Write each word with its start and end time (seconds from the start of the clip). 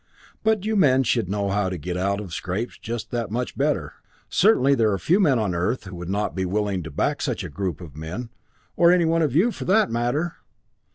"But 0.43 0.65
you 0.65 0.75
men 0.75 1.03
should 1.03 1.29
know 1.29 1.49
how 1.51 1.69
to 1.69 1.77
get 1.77 1.95
out 1.95 2.19
of 2.19 2.33
scrapes 2.33 2.79
just 2.79 3.11
that 3.11 3.29
much 3.29 3.55
better. 3.55 3.93
Certainly 4.29 4.73
there 4.73 4.91
are 4.91 4.97
few 4.97 5.19
men 5.19 5.37
on 5.37 5.53
Earth 5.53 5.83
who 5.83 5.95
would 5.95 6.09
not 6.09 6.33
be 6.33 6.43
willing 6.43 6.81
to 6.81 6.89
back 6.89 7.21
such 7.21 7.43
a 7.43 7.49
group 7.49 7.79
of 7.79 7.95
men 7.95 8.31
or 8.75 8.91
any 8.91 9.05
one 9.05 9.21
of 9.21 9.35
you, 9.35 9.51
for 9.51 9.65
that 9.65 9.91
matter! 9.91 10.37